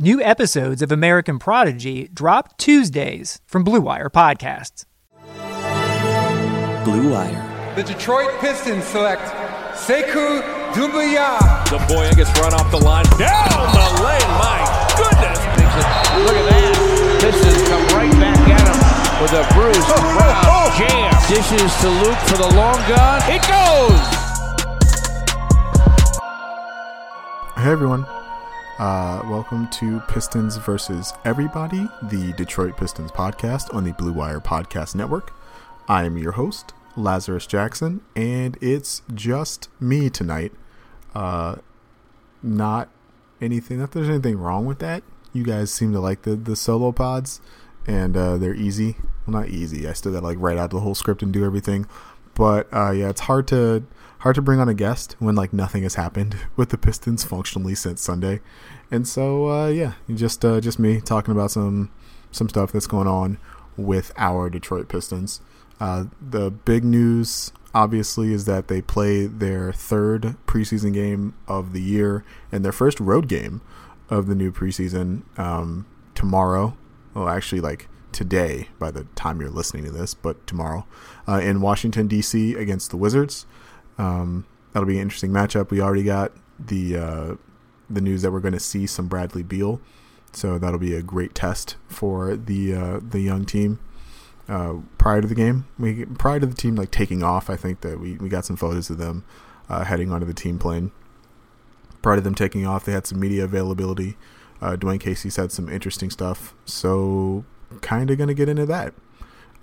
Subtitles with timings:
[0.00, 4.84] New episodes of American Prodigy drop Tuesdays from Blue Wire Podcasts.
[6.84, 7.74] Blue Wire.
[7.74, 9.22] The Detroit Pistons select
[9.74, 10.38] Sekou
[10.70, 11.42] Doumbouya.
[11.66, 13.06] The boy gets run off the line.
[13.18, 14.30] Down the lane.
[14.38, 14.62] My
[14.94, 15.38] goodness.
[16.22, 17.18] Look at that.
[17.18, 18.78] Pistons come right back at him
[19.20, 20.78] with a Bruce oh, Brown oh, oh.
[20.78, 21.10] jam.
[21.26, 23.18] Dishes to Luke for the long gun.
[23.26, 23.98] It goes.
[27.60, 28.06] Hey everyone.
[28.78, 34.94] Uh, welcome to Pistons versus Everybody, the Detroit Pistons podcast on the Blue Wire Podcast
[34.94, 35.32] Network.
[35.88, 40.52] I am your host, Lazarus Jackson, and it's just me tonight.
[41.14, 41.56] Uh,
[42.42, 42.88] not
[43.40, 46.92] anything, not there's anything wrong with that you guys seem to like the the solo
[46.92, 47.40] pods,
[47.86, 48.96] and uh, they're easy.
[49.26, 49.88] Well, not easy.
[49.88, 51.86] I still got to like write out the whole script and do everything.
[52.38, 53.84] But uh, yeah, it's hard to
[54.20, 57.74] hard to bring on a guest when like nothing has happened with the Pistons functionally
[57.74, 58.40] since Sunday.
[58.90, 61.90] And so uh, yeah, just uh, just me talking about some
[62.30, 63.38] some stuff that's going on
[63.76, 65.40] with our Detroit Pistons.
[65.80, 71.82] Uh, the big news obviously is that they play their third preseason game of the
[71.82, 73.60] year and their first road game
[74.10, 76.76] of the new preseason um, tomorrow.
[77.14, 80.86] Well, actually, like today by the time you're listening to this, but tomorrow
[81.26, 82.54] uh, in Washington D.C.
[82.54, 83.46] against the Wizards.
[83.96, 85.70] Um, that'll be an interesting matchup.
[85.70, 87.34] We already got the uh,
[87.90, 89.80] the news that we're going to see some Bradley Beal,
[90.32, 93.80] so that'll be a great test for the uh, the young team.
[94.48, 97.82] Uh, prior to the game, we prior to the team like taking off, I think
[97.82, 99.24] that we, we got some photos of them
[99.68, 100.90] uh, heading onto the team plane
[102.02, 104.16] prior to them taking off, they had some media availability.
[104.60, 107.44] Uh, Dwane Casey said some interesting stuff, so
[107.80, 108.94] kind of gonna get into that.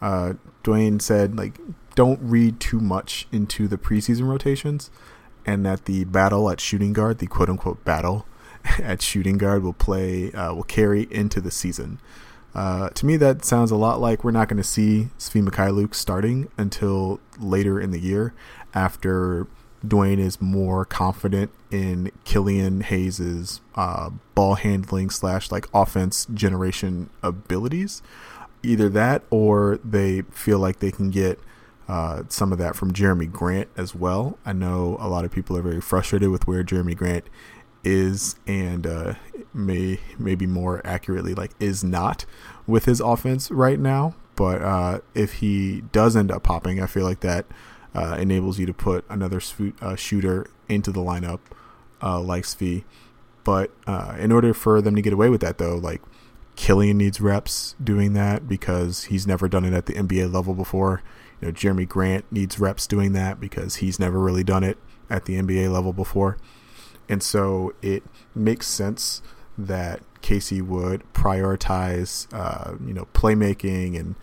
[0.01, 0.33] Uh,
[0.63, 1.59] Dwane said like
[1.95, 4.91] don't read too much into the preseason rotations,
[5.45, 8.25] and that the battle at shooting guard, the quote unquote battle
[8.79, 11.99] at shooting guard, will play uh, will carry into the season.
[12.53, 15.93] Uh, to me, that sounds a lot like we're not going to see Svi Mykhailiuk
[15.93, 18.33] starting until later in the year
[18.73, 19.45] after
[19.87, 28.01] Dwane is more confident in Killian Hayes's uh, ball handling slash like offense generation abilities.
[28.63, 31.39] Either that, or they feel like they can get
[31.87, 34.39] uh, some of that from Jerami Grant as well.
[34.45, 37.25] I know a lot of people are very frustrated with where Jerami Grant
[37.83, 39.13] is, and uh,
[39.53, 42.25] may maybe more accurately like is not
[42.65, 44.15] with his offense right now.
[44.35, 47.45] But uh, if he does end up popping, I feel like that
[47.95, 49.41] uh, enables you to put another
[49.81, 51.39] uh, shooter into the lineup
[52.01, 52.83] uh, like Svi.
[53.43, 56.01] But uh, in order for them to get away with that, though, like
[56.55, 61.03] Killian needs reps doing that because he's never done it at the NBA level before.
[61.41, 64.77] You know, Jerami Grant needs reps doing that because he's never really done it
[65.09, 66.37] at the NBA level before.
[67.07, 69.21] And so it makes sense
[69.57, 74.15] that Casey would prioritize, uh, you know, playmaking and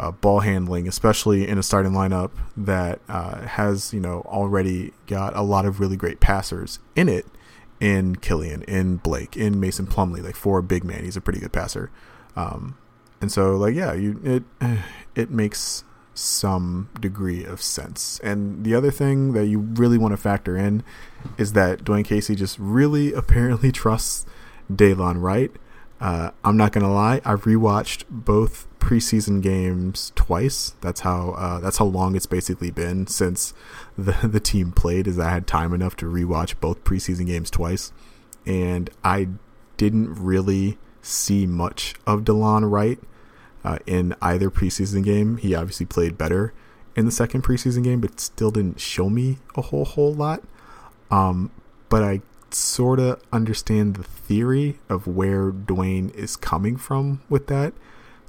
[0.00, 5.36] uh, ball handling, especially in a starting lineup that uh, has you know already got
[5.36, 7.26] a lot of really great passers in it.
[7.78, 11.40] In Killian, in Blake, in Mason Plumlee, like for a big man, he's a pretty
[11.40, 11.90] good passer.
[12.36, 12.76] Um,
[13.22, 14.42] and so, like, yeah, you it
[15.14, 18.20] it makes some degree of sense.
[18.22, 20.82] And the other thing that you really want to factor in
[21.38, 24.26] is that Dwane Casey just really apparently trusts
[24.70, 25.50] Delon Wright
[26.00, 27.20] uh, I'm not gonna lie.
[27.24, 30.74] I've rewatched both preseason games twice.
[30.80, 33.54] That's how uh, that's how long it's basically been since
[33.96, 35.06] the the team played.
[35.06, 37.92] Is I had time enough to rewatch both preseason games twice,
[38.44, 39.28] and I
[39.76, 42.98] didn't really see much of Delon Wright
[43.64, 45.36] uh, in either preseason game.
[45.36, 46.52] He obviously played better
[46.96, 50.42] in the second preseason game, but still didn't show me a whole whole lot.
[51.10, 51.50] Um,
[51.88, 52.20] but I
[52.50, 57.72] sort of understand the theory of where Dwane is coming from with that.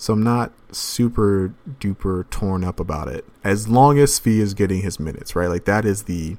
[0.02, 3.24] So I'm not super duper torn up about it.
[3.44, 5.48] As long as Svi is getting his minutes, right?
[5.48, 6.38] Like that is the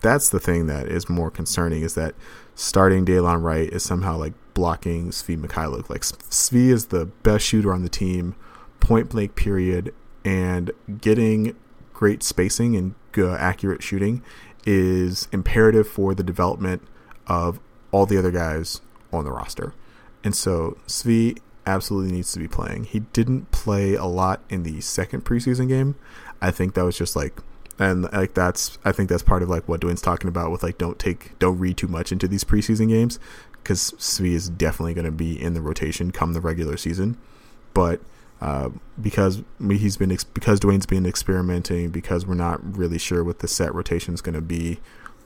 [0.00, 2.16] that's the thing that is more concerning is that
[2.56, 5.88] starting Delon Wright is somehow like blocking Svi Mykhailiuk.
[5.88, 8.34] Like Svi is the best shooter on the team,
[8.80, 9.94] point blank period,
[10.24, 11.54] and getting
[11.92, 14.24] great spacing and accurate shooting
[14.66, 16.82] is imperative for the development
[17.28, 17.60] of
[17.92, 18.80] all the other guys
[19.12, 19.72] on the roster.
[20.24, 22.84] And so Svi absolutely needs to be playing.
[22.84, 25.94] He didn't play a lot in the second preseason game.
[26.40, 27.40] I think that was just like
[27.78, 30.78] and like that's I think that's part of like what Dwane's talking about with like
[30.78, 33.18] don't take don't read too much into these preseason games
[33.62, 37.16] because Svi is definitely going to be in the rotation come the regular season,
[37.72, 38.00] but
[38.40, 38.68] uh,
[39.00, 43.48] because he's been ex- because Dwane's been experimenting because we're not really sure what the
[43.48, 44.80] set rotation is going to be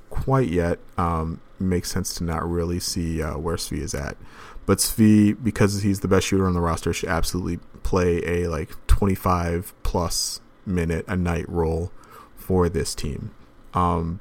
[0.09, 0.79] quite yet.
[0.97, 4.17] Um, makes sense to not really see uh, where Svi is at.
[4.67, 8.71] But Svi, because he's the best shooter on the roster, should absolutely play a like
[8.87, 11.91] 25 plus minute a night role
[12.37, 13.31] for this team.
[13.75, 14.21] Um,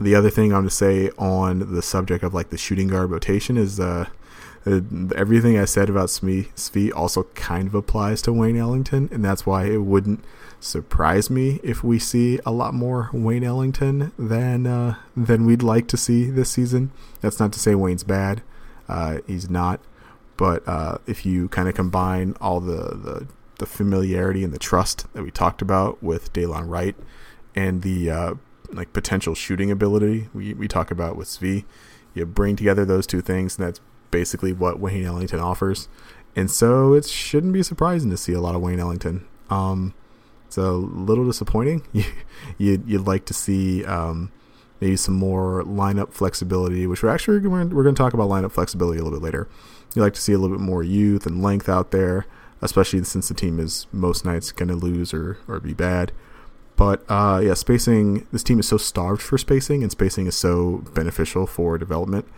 [0.00, 3.56] the other thing I'm to say on the subject of like the shooting guard rotation
[3.56, 4.06] is uh,
[4.66, 4.80] uh
[5.14, 9.46] everything I said about Svi, Svi also kind of applies to Wayne Ellington, and that's
[9.46, 10.24] why it wouldn't
[10.60, 15.88] surprise me if we see a lot more Wayne Ellington than uh, than we'd like
[15.88, 16.90] to see this season.
[17.20, 18.42] That's not to say Wayne's bad.
[18.88, 19.80] Uh, he's not.
[20.36, 23.26] But uh, if you kind of combine all the, the,
[23.58, 26.94] the familiarity and the trust that we talked about with Delon Wright
[27.56, 28.34] and the uh,
[28.70, 31.64] like potential shooting ability we, we talk about with Svi,
[32.14, 35.88] you bring together those two things, and that's basically what Wayne Ellington offers.
[36.36, 39.26] And so it shouldn't be surprising to see a lot of Wayne Ellington.
[39.50, 39.94] Um,
[40.46, 41.82] it's a little disappointing.
[41.92, 44.30] you, you'd like to see um,
[44.80, 48.52] maybe some more lineup flexibility, which we're actually we're, we're going to talk about lineup
[48.52, 49.48] flexibility a little bit later.
[49.94, 52.26] You'd like to see a little bit more youth and length out there,
[52.60, 56.12] especially since the team is most nights going to lose or, or be bad.
[56.76, 58.28] But uh, yeah, spacing.
[58.30, 62.28] This team is so starved for spacing, and spacing is so beneficial for development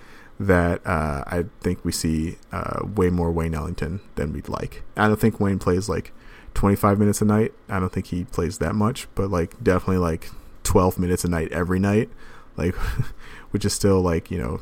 [0.41, 4.83] that uh, I think we see uh, way more Wayne Ellington than we'd like.
[4.97, 6.13] I don't think Wayne plays like
[6.55, 7.53] 25 minutes a night.
[7.69, 10.31] I don't think he plays that much, but like definitely like
[10.65, 12.09] 12 minutes a night every night,
[12.57, 12.75] like
[13.51, 14.61] which is still like you know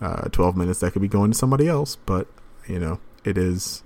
[0.00, 2.28] uh, 12 minutes that could be going to somebody else, but
[2.68, 3.82] you know it is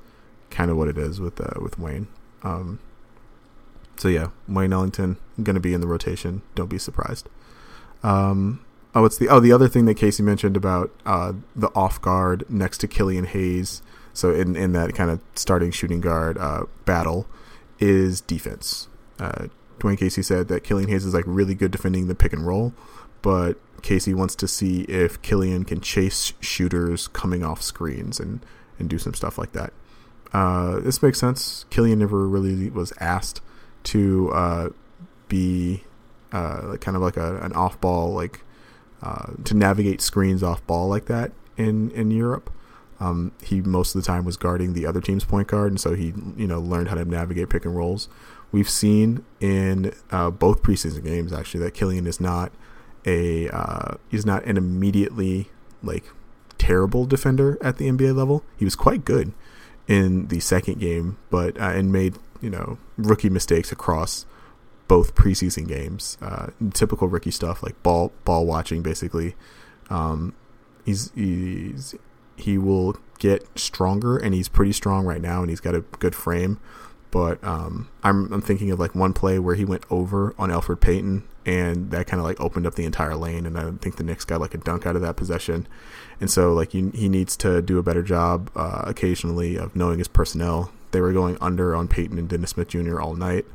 [0.50, 2.08] kind of what it is with uh, with Wayne.
[2.42, 2.78] Um,
[3.96, 6.42] so yeah, Wayne Ellington going to be in the rotation.
[6.54, 7.30] Don't be surprised.
[8.02, 8.60] Um,
[8.94, 12.44] oh, it's the oh the other thing that Casey mentioned about uh, the off guard
[12.48, 13.82] next to Killian Hayes.
[14.12, 17.26] So in in that kind of starting shooting guard uh, battle
[17.78, 18.88] is defense.
[19.18, 19.46] Uh,
[19.78, 22.72] Dwane Casey said that Killian Hayes is like really good defending the pick and roll,
[23.20, 28.44] but Casey wants to see if Killian can chase shooters coming off screens and,
[28.78, 29.72] and do some stuff like that.
[30.32, 31.66] Uh, this makes sense.
[31.68, 33.42] Killian never really was asked
[33.84, 34.68] to uh,
[35.28, 35.82] be
[36.30, 38.44] uh, kind of like a, an off ball, like
[39.02, 42.50] uh, to navigate screens off ball like that in in Europe.
[43.00, 45.94] Um, he most of the time was guarding the other team's point guard, and so
[45.94, 48.08] he you know learned how to navigate pick and rolls.
[48.52, 52.52] We've seen in uh, both preseason games actually that Killian is not
[53.04, 55.48] a uh, he's not an immediately
[55.82, 56.04] like
[56.58, 58.44] terrible defender at the NBA level.
[58.56, 59.32] He was quite good
[59.88, 64.26] in the second game, but uh, and made you know rookie mistakes across
[64.92, 66.18] both preseason games.
[66.20, 69.34] Uh, typical rookie stuff like ball ball watching, basically.
[69.88, 70.34] Um,
[70.84, 71.94] he's he's
[72.36, 76.14] he will get stronger, and he's pretty strong right now, and he's got a good
[76.14, 76.60] frame.
[77.10, 80.80] But um, I'm I'm thinking of like one play where he went over on Elfrid
[80.80, 84.04] Payton, and that kind of like opened up the entire lane, and I think the
[84.04, 85.66] Knicks got like a dunk out of that possession.
[86.20, 90.00] And so like he he needs to do a better job uh, occasionally of knowing
[90.00, 90.70] his personnel.
[90.90, 93.00] They were going under on Payton and Dennis Smith Jr.
[93.00, 93.46] all night,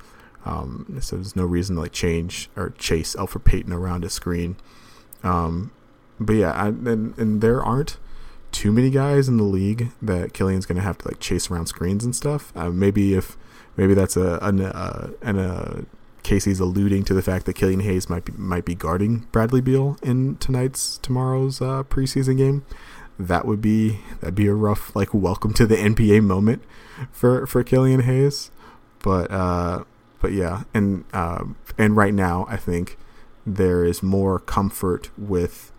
[0.48, 4.56] um, so there's no reason to like change or chase Elfrid Payton around a screen.
[5.22, 5.72] Um,
[6.20, 7.98] but yeah, I, and and there aren't
[8.54, 11.68] too many guys in the league that Killian's going to have to like chase around
[11.68, 12.54] screens and stuff.
[12.56, 13.36] Uh, maybe if
[13.76, 15.82] maybe that's a an, uh, an uh,
[16.24, 19.98] Casey's alluding to the fact that Killian Hayes might be might be guarding Bradley Beal
[20.02, 22.66] in tonight's tomorrow's uh, preseason game.
[23.20, 26.64] That would be that'd be a rough like welcome to the NBA moment
[27.12, 28.50] for for Killian Hayes.
[29.04, 29.84] But uh,
[30.22, 31.46] but yeah, and uh,
[31.78, 32.98] and right now I think
[33.46, 35.72] there is more comfort with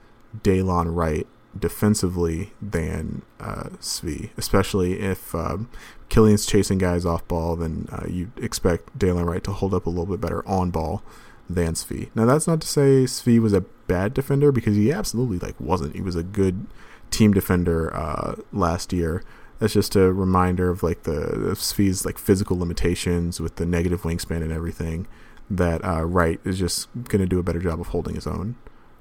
[0.42, 1.26] Delon Wright
[1.58, 5.68] defensively than uh, Svi, especially if um,
[6.08, 9.90] Killian's chasing guys off ball, then uh, you expect Delon Wright to hold up a
[9.90, 11.02] little bit better on ball
[11.48, 12.10] than Svi.
[12.14, 15.94] Now that's not to say Svi was a bad defender because he absolutely like wasn't.
[15.94, 16.66] He was a good
[17.10, 19.22] team defender uh, last year.
[19.58, 24.02] That's just a reminder of like the of Svi's like physical limitations with the negative
[24.02, 25.06] wingspan and everything.
[25.50, 28.56] That uh, Wright is just going to do a better job of holding his own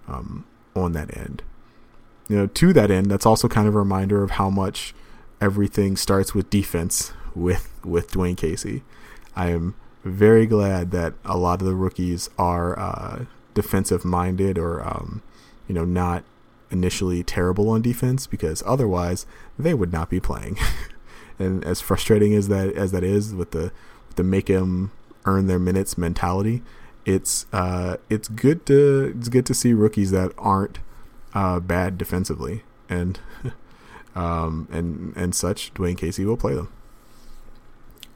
[0.08, 0.46] um,
[0.76, 1.44] on that end.
[2.30, 4.94] You know, to that end, that's also kind of a reminder of how much
[5.42, 8.84] everything starts with defense with with Dwane Casey.
[9.36, 14.82] I am very glad that a lot of the rookies are uh, defensive minded or
[14.88, 15.22] um,
[15.68, 16.24] you know not
[16.69, 19.25] initially terrible on defense because otherwise
[19.57, 20.57] they would not be playing.
[21.39, 23.71] and as frustrating as that as that is with the
[24.15, 24.91] the make them
[25.25, 26.62] earn their minutes mentality,
[27.05, 30.79] it's uh, it's good to it's good to see rookies that aren't
[31.33, 33.19] uh, bad defensively and
[34.15, 35.74] um, and and such.
[35.74, 36.71] Dwane Casey will play them.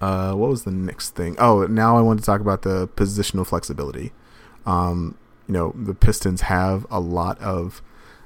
[0.02, 1.36] Uh, what was the next thing?
[1.38, 4.12] Oh, now I want to talk about the positional flexibility.
[4.66, 5.16] Um,
[5.48, 7.84] you know, the Pistons have a lot of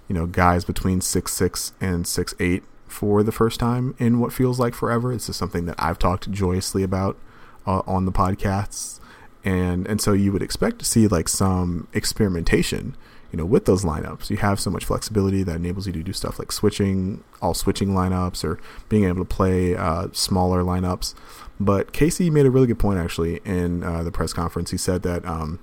[0.08, 4.32] you know guys between six six and six eight for the first time in what
[4.32, 5.14] feels like forever.
[5.14, 7.18] This is something that I've talked joyously about
[7.66, 9.00] uh, on the podcasts,
[9.44, 12.96] and and so you would expect to see like some experimentation,
[13.32, 14.30] you know, with those lineups.
[14.30, 17.90] You have so much flexibility that enables you to do stuff like switching, all switching
[17.90, 21.16] lineups, or being able to play uh, smaller lineups.
[21.60, 24.72] But Casey made a really good point actually in uh, the press conference.
[24.72, 25.26] He said that.
[25.26, 25.60] Um,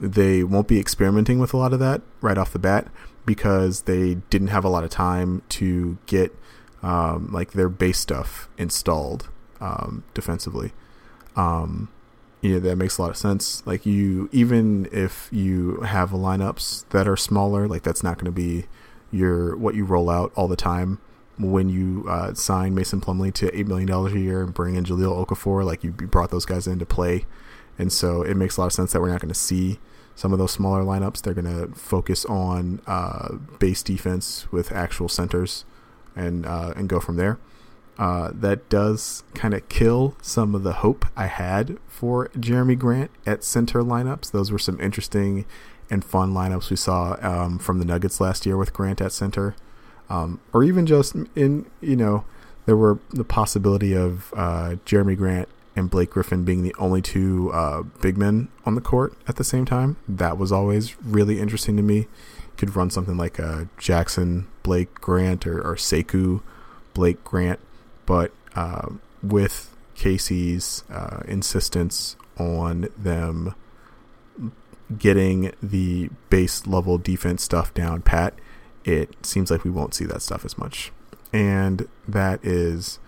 [0.00, 2.88] they won't be experimenting with a lot of that right off the bat
[3.26, 6.34] because they didn't have a lot of time to get
[6.82, 9.28] um, like their base stuff installed
[9.60, 10.72] um, defensively.
[11.36, 11.88] Um,
[12.42, 13.64] know, that makes a lot of sense.
[13.66, 18.32] Like you, even if you have lineups that are smaller, like that's not going to
[18.32, 18.66] be
[19.12, 20.98] your what you roll out all the time.
[21.38, 24.84] When you uh, sign Mason Plumlee to eight million dollars a year and bring in
[24.84, 27.24] Jahlil Okafor, like you, you brought those guys in to play,
[27.78, 29.78] and so it makes a lot of sense that we're not going to see
[30.20, 31.22] some of those smaller lineups.
[31.22, 35.64] They're going to focus on uh, base defense with actual centers
[36.14, 37.38] and uh, and go from there.
[37.98, 43.10] Uh, that does kind of kill some of the hope I had for Jerami Grant
[43.24, 44.30] at center lineups.
[44.30, 45.46] Those were some interesting
[45.88, 49.56] and fun lineups we saw um, from the Nuggets last year with Grant at center,
[50.10, 52.24] um, or even just in you know
[52.66, 55.48] there were the possibility of uh, Jerami Grant
[55.80, 59.44] and Blake Griffin being the only two uh, big men on the court at the
[59.44, 59.96] same time.
[60.08, 62.06] That was always really interesting to me.
[62.56, 65.76] Could run something like a Jackson, Blake Grant, or, or
[66.94, 67.58] Blake Grant
[68.10, 68.88] but uh,
[69.22, 73.54] with Casey's uh, insistence on them
[74.98, 78.34] getting the base level defense stuff down pat,
[78.84, 80.90] it seems like we won't see that stuff as much.
[81.32, 82.98] And that is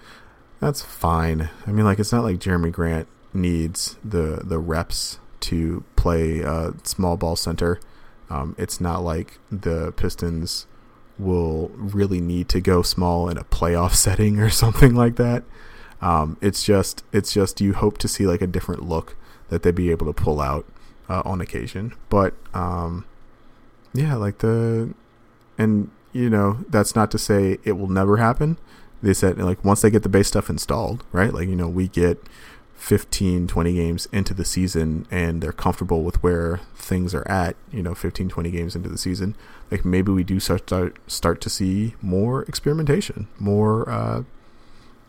[0.63, 1.51] that's fine.
[1.67, 6.73] I mean like it's not like Jerami Grant needs the the reps to play a
[6.85, 7.81] small ball center.
[8.31, 10.67] Um, it's not like the Pistons
[11.19, 15.43] will really need to go small in a playoff setting or something like that.
[16.01, 19.17] Um, it's just it's just you hope to see like a different look
[19.49, 20.65] that they'd be able to pull out
[21.09, 21.95] uh, on occasion.
[22.09, 23.05] But um,
[23.93, 24.95] yeah, like the
[25.59, 28.59] and you know that's not to say it will never happen.
[29.03, 31.33] They said like once they get the base stuff installed, right?
[31.33, 32.23] Like you know we get
[32.77, 37.81] 15 20 games into the season and they're comfortable with where things are at you
[37.81, 39.37] know 15 20 games into the season
[39.71, 44.25] like maybe we do start start, start to see more experimentation more uh,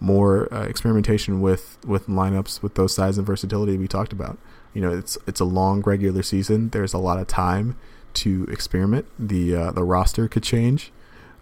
[0.03, 4.37] more uh, experimentation with with lineups with those size and versatility we talked about.
[4.73, 6.69] You know it's it's a long regular season.
[6.69, 7.77] There's a lot of time
[8.15, 9.07] to experiment.
[9.17, 10.91] The uh, the roster could change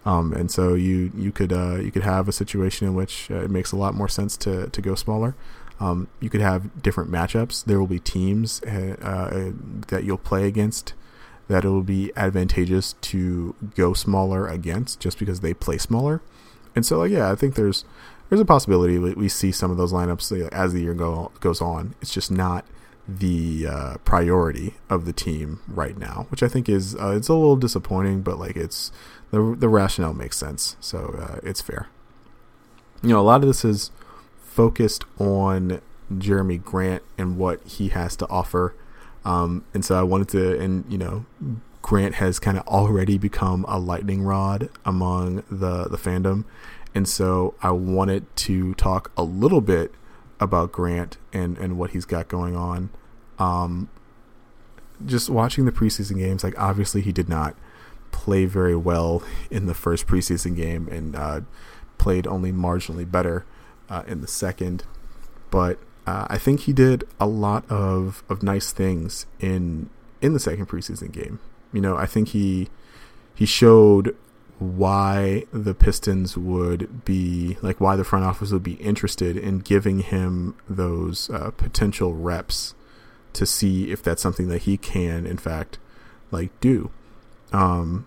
[0.04, 3.42] um, and so you you could uh, you could have a situation in which uh,
[3.42, 5.34] it makes a lot more sense to to go smaller
[5.82, 7.64] um, you could have different matchups.
[7.64, 9.52] There will be teams uh, uh,
[9.88, 10.94] that you'll play against
[11.48, 16.22] that it will be advantageous to go smaller against just because they play smaller.
[16.76, 17.84] And so, like, yeah, I think there's
[18.28, 21.60] there's a possibility that we see some of those lineups as the year go, goes
[21.60, 21.94] on.
[22.00, 22.64] It's just not
[23.06, 27.34] the uh, priority of the team right now, which I think is uh, it's a
[27.34, 28.92] little disappointing, but like it's
[29.32, 31.88] the the rationale makes sense, so uh, it's fair.
[33.02, 33.90] You know, a lot of this is
[34.44, 35.80] focused on
[36.12, 38.74] Jerami Grant and what he has to offer.
[39.24, 41.24] Um, and so I wanted to, and you know,
[41.80, 46.44] Grant has kind of already become a lightning rod among the the fandom,
[46.94, 49.94] and so I wanted to talk a little bit
[50.38, 52.90] about Grant and and what he's got going on.
[53.38, 53.88] Um,
[55.06, 57.56] just watching the preseason games, like obviously he did not
[58.12, 61.40] play very well in the first preseason game and uh,
[61.98, 63.44] played only marginally better
[63.90, 64.84] uh, in the second,
[65.50, 69.90] but uh, I think he did a lot of, of nice things in
[70.20, 71.40] in the second preseason game.
[71.72, 72.68] You know, I think he
[73.34, 74.16] he showed
[74.58, 80.00] why the Pistons would be like why the front office would be interested in giving
[80.00, 82.74] him those uh, potential reps
[83.32, 85.78] to see if that's something that he can in fact
[86.30, 86.90] like do.
[87.52, 88.06] Um,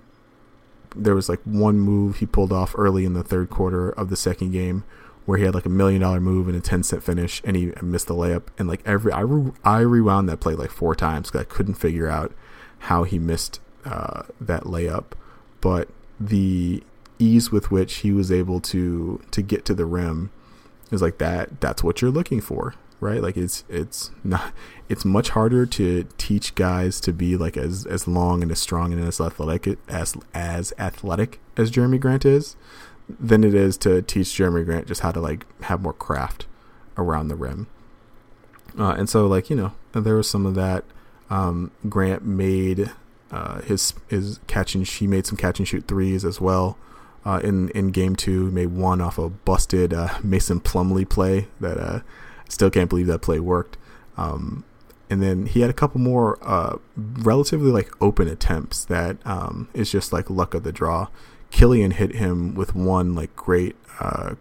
[0.95, 4.15] there was like one move he pulled off early in the third quarter of the
[4.15, 4.83] second game
[5.25, 7.73] where he had like a million dollar move and a 10 cent finish and he
[7.81, 11.27] missed the layup and like every I, re- I rewound that play like four times
[11.27, 12.33] because I couldn't figure out
[12.79, 15.05] how he missed uh, that layup
[15.59, 16.81] but the
[17.19, 20.31] ease with which he was able to to get to the rim
[20.91, 21.61] is like that.
[21.61, 23.21] That's what you're looking for, right?
[23.21, 24.53] Like it's it's not
[24.89, 28.93] it's much harder to teach guys to be like as as long and as strong
[28.93, 32.55] and as athletic as as athletic as Jerami Grant is
[33.07, 36.47] than it is to teach Jerami Grant just how to like have more craft
[36.97, 37.67] around the rim.
[38.77, 40.83] Uh, and so like you know there was some of that.
[41.27, 42.91] Um, Grant made
[43.31, 46.77] uh, his his catch and she made some catch and shoot threes as well.
[47.25, 51.79] Uh, in in game two, made one off a busted uh, Mason Plumlee play that
[51.79, 52.01] uh,
[52.49, 53.77] still can't believe that play worked.
[54.17, 54.63] Um,
[55.09, 59.91] and then he had a couple more uh, relatively like open attempts that um, is
[59.91, 61.07] just like luck of the draw.
[61.51, 64.35] Killian hit him with one like great uh,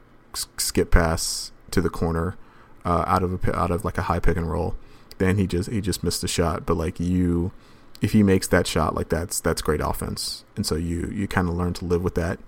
[0.57, 2.37] skip pass to the corner
[2.85, 4.75] uh, out of a out of like a high pick and roll.
[5.19, 6.67] Then he just he just missed the shot.
[6.67, 7.53] But like you,
[8.01, 10.45] if he makes that shot, like that's that's great offense.
[10.57, 12.39] And so you you kind of learn to live with that.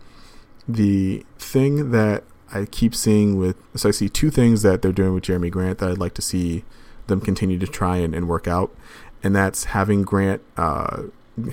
[0.67, 5.15] The thing that I keep seeing with so I see two things that they're doing
[5.15, 6.65] with Jerami Grant that I'd like to see
[7.07, 8.75] them continue to try and, and work out,
[9.23, 11.05] and that's having Grant uh,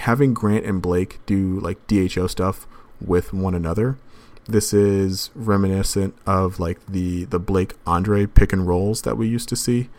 [0.01, 2.67] having Grant and Blake do like DHO stuff
[3.01, 3.97] with one another.
[4.45, 9.49] This is reminiscent of like the the Blake Andre pick and rolls that we used
[9.49, 9.89] to see.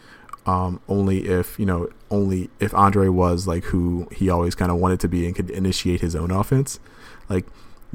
[0.46, 4.76] Um, only if you know, only if Andre was like who he always kind of
[4.76, 6.78] wanted to be and could initiate his own offense.
[7.28, 7.46] Like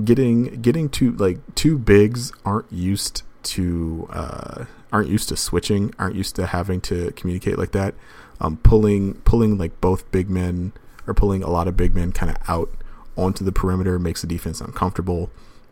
[0.03, 6.15] getting getting two like two bigs aren't used to uh, aren't used to switching, aren't
[6.15, 7.95] used to having to communicate like that.
[8.39, 10.73] Um, pulling pulling like both big men
[11.07, 12.71] or pulling a lot of big men kind of out
[13.17, 15.29] onto the perimeter makes the defense uncomfortable.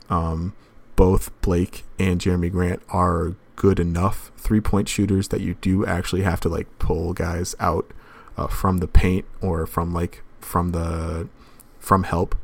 [0.10, 0.54] Um,
[0.96, 6.24] both Blake and Jerami Grant are good enough three point shooters that you do actually
[6.24, 7.92] have to like pull guys out
[8.38, 11.28] uh, from the paint or from like from the
[11.80, 12.36] from help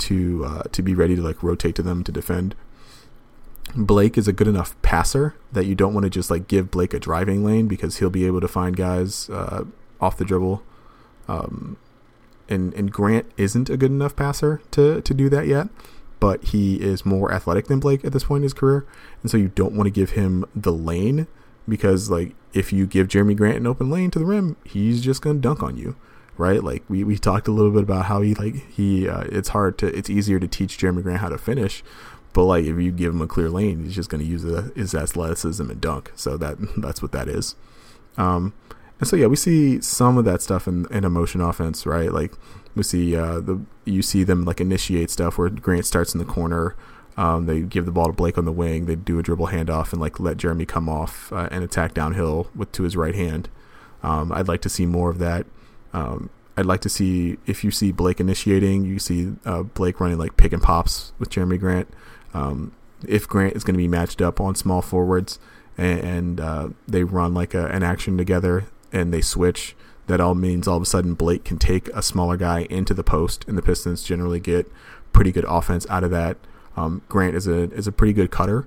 [0.00, 2.54] to uh, to be ready to like rotate to them to defend.
[3.76, 6.92] Blake is a good enough passer that you don't want to just like give Blake
[6.92, 9.64] a driving lane because he'll be able to find guys uh,
[10.00, 10.62] off the dribble.
[11.28, 11.76] Um,
[12.48, 15.68] and and Grant isn't a good enough passer to to do that yet,
[16.18, 18.86] but he is more athletic than Blake at this point in his career,
[19.22, 21.28] and so you don't want to give him the lane
[21.68, 25.22] because like if you give Jerami Grant an open lane to the rim, he's just
[25.22, 25.94] gonna dunk on you,
[26.40, 26.64] right?
[26.64, 29.78] Like we we talked a little bit about how he like he uh, it's hard
[29.78, 31.84] to it's easier to teach Jerami Grant how to finish.
[32.32, 34.42] But like if you give him a clear lane, he's just going to use
[34.74, 36.12] his athleticism and dunk.
[36.16, 37.54] So that that's what that is.
[38.16, 38.54] Um,
[38.98, 42.12] and so yeah, we see some of that stuff in in a motion offense, right?
[42.12, 42.32] Like
[42.74, 46.24] we see uh, the you see them like initiate stuff where Grant starts in the
[46.24, 46.74] corner.
[47.16, 48.86] Um, they give the ball to Blake on the wing.
[48.86, 52.48] They do a dribble handoff and like let Jerami come off uh, and attack downhill
[52.54, 53.48] with to his right hand.
[54.02, 55.46] Um, I'd like to see more of that.
[55.92, 60.18] Um, I'd like to see if you see Blake initiating, you see uh, Blake running
[60.18, 61.88] like pick and pops with Jerami Grant.
[62.34, 62.72] Um,
[63.06, 65.38] if Grant is going to be matched up on small forwards
[65.78, 69.76] and, and uh, they run like a, an action together, and they switch,
[70.06, 73.04] that all means all of a sudden Blake can take a smaller guy into the
[73.04, 74.70] post, and the Pistons generally get
[75.12, 76.36] pretty good offense out of that.
[76.76, 78.66] Um, Grant is a is a pretty good cutter.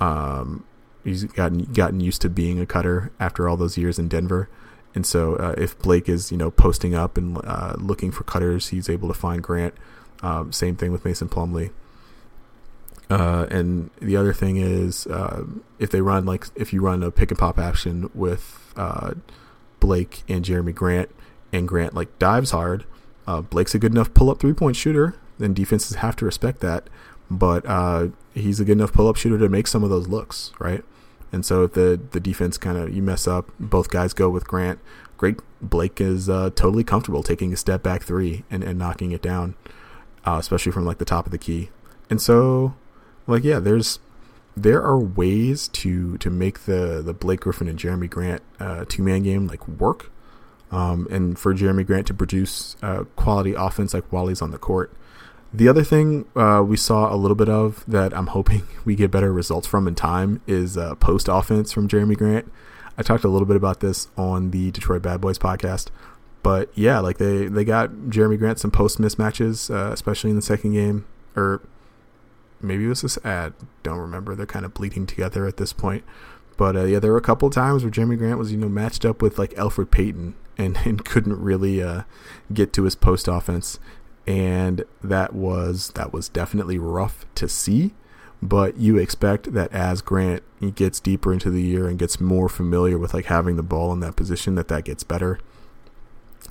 [0.00, 0.64] Um,
[1.02, 4.48] he's gotten gotten used to being a cutter after all those years in Denver,
[4.94, 8.68] and so uh, if Blake is you know posting up and uh, looking for cutters,
[8.68, 9.74] he's able to find Grant.
[10.22, 11.70] Um, same thing with Mason Plumlee.
[13.10, 15.44] Uh, and the other thing is uh,
[15.78, 19.14] if they run like if you run a pick and pop action with uh,
[19.80, 21.10] Blake and Jerami Grant,
[21.52, 22.84] and Grant like dives hard.
[23.26, 26.60] Uh, Blake's a good enough pull up three point shooter, then defenses have to respect
[26.60, 26.88] that.
[27.30, 27.64] But
[28.34, 30.84] he's a good enough pull up shooter to make some of those looks, right?
[31.34, 34.46] And so if the the defense kind of you mess up, both guys go with
[34.46, 34.78] Grant.
[35.16, 39.20] Great Blake is uh, totally comfortable taking a step back three and, and knocking it
[39.20, 39.56] down,
[40.24, 41.70] uh, especially from like the top of the key.
[42.08, 42.76] And so,
[43.26, 43.98] like yeah, there's
[44.56, 49.02] there are ways to to make the the Blake Griffin and Jerami Grant uh, two
[49.02, 50.12] man game like work,
[50.70, 54.58] um, and for Jerami Grant to produce uh, quality offense like while he's on the
[54.58, 54.92] court.
[55.54, 59.12] The other thing uh, we saw a little bit of that I'm hoping we get
[59.12, 62.50] better results from in time is uh, post offense from Jerami Grant.
[62.98, 65.90] I talked a little bit about this on the Detroit Bad Boys podcast,
[66.42, 70.42] but yeah, like they they got Jerami Grant some post mismatches, uh, especially in the
[70.42, 71.62] second game or
[72.60, 73.54] maybe it was this ad.
[73.84, 74.34] Don't remember.
[74.34, 76.02] They're kind of bleeding together at this point.
[76.56, 79.04] But uh, yeah, there were a couple times where Jerami Grant was you know matched
[79.04, 82.02] up with like Elfrid Payton and, and couldn't really uh,
[82.52, 83.78] get to his post offense,
[84.26, 87.92] and that was that was definitely rough to see.
[88.42, 90.42] But you expect that as Grant
[90.74, 94.00] gets deeper into the year and gets more familiar with like having the ball in
[94.00, 95.38] that position, that that gets better.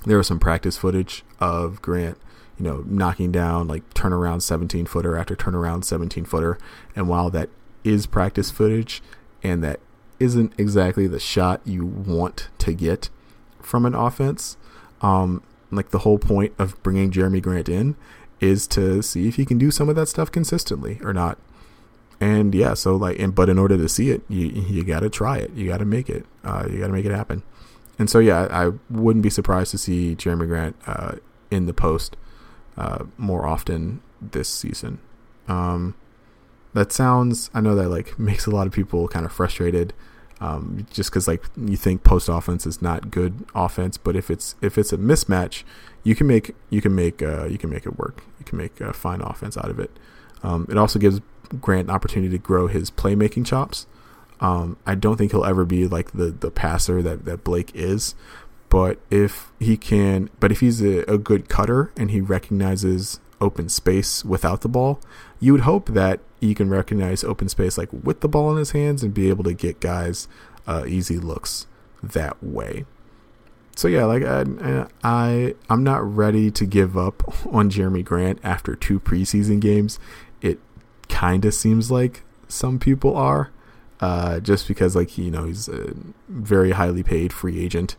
[0.04, 2.18] There was some practice footage of Grant
[2.58, 6.58] you know, knocking down like turnaround 17 footer after turnaround 17 footer.
[6.94, 7.50] And while that
[7.82, 9.02] is practice footage
[9.42, 9.80] and that
[10.20, 13.10] isn't exactly the shot you want to get
[13.60, 14.56] from an offense,
[15.00, 15.42] um,
[15.76, 17.96] like the whole point of bringing Jerami Grant in
[18.40, 21.38] is to see if he can do some of that stuff consistently or not.
[22.20, 25.10] And yeah, so like, and but in order to see it, you you got to
[25.10, 25.52] try it.
[25.52, 26.24] You got to make it.
[26.42, 27.42] Uh, you got to make it happen.
[27.98, 31.16] And so yeah, I wouldn't be surprised to see Jerami Grant uh,
[31.50, 32.16] in the post
[32.76, 34.98] uh, more often this season.
[35.48, 35.94] Um,
[36.72, 39.92] that sounds, I know that like makes a lot of people kind of frustrated,
[40.44, 44.56] um, just because like you think post offense is not good offense, but if it's
[44.60, 45.64] if it's a mismatch,
[46.02, 48.22] you can make you can make uh, you can make it work.
[48.38, 49.90] You can make a fine offense out of it.
[50.42, 51.22] Um, it also gives
[51.60, 53.86] Grant an opportunity to grow his playmaking chops.
[54.40, 58.14] Um, I don't think he'll ever be like the the passer that that Blake is,
[58.68, 63.68] but if he can, but if he's a, a good cutter and he recognizes open
[63.68, 65.00] space without the ball,
[65.40, 68.72] you would hope that he can recognize open space like with the ball in his
[68.72, 70.28] hands and be able to get guys
[70.66, 71.66] uh, easy looks
[72.02, 72.84] that way.
[73.76, 78.76] So yeah, like I, I I'm not ready to give up on Jerami Grant after
[78.76, 79.98] two preseason games.
[80.40, 80.60] It
[81.08, 83.50] kind of seems like some people are,
[84.00, 85.94] uh, just because like you know he's a
[86.28, 87.96] very highly paid free agent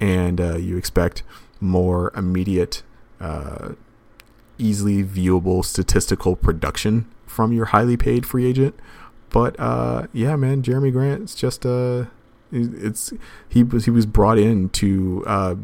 [0.00, 1.22] and uh, you expect
[1.60, 2.82] more immediate,
[3.20, 3.72] uh,
[4.60, 8.74] easily viewable statistical production from your highly paid free agent.
[9.30, 12.06] But uh, yeah, man, Jerami Grant, it's just uh,
[12.52, 13.12] it's
[13.48, 15.54] he was he was brought in to uh,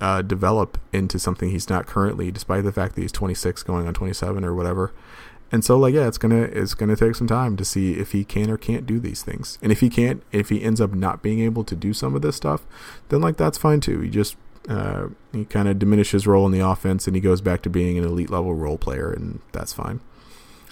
[0.00, 3.94] uh, develop into something he's not currently, despite the fact that he's 26, going on
[3.94, 4.92] 27 or whatever.
[5.50, 8.24] And so, like, yeah, it's gonna it's gonna take some time to see if he
[8.24, 9.58] can or can't do these things.
[9.60, 12.22] And if he can't, if he ends up not being able to do some of
[12.22, 12.66] this stuff,
[13.10, 14.02] then like that's fine too.
[14.02, 14.36] You just
[14.68, 17.98] uh, he kind of diminishes role in the offense, and he goes back to being
[17.98, 20.00] an elite level role player, and that's fine.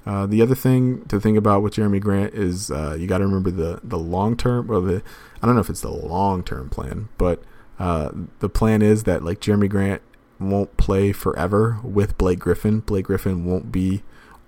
[0.06, 3.24] Uh, the other thing to think about with Jerami Grant is uh, you got to
[3.24, 5.02] remember the the long term, or the
[5.42, 7.42] I don't know if it's the long term plan, but
[7.78, 10.02] uh, the plan is that like Jerami Grant
[10.38, 12.80] won't play forever with Blake Griffin.
[12.80, 14.02] Blake Griffin won't be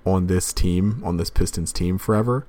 [0.07, 2.47] on this team, on this Pistons team forever.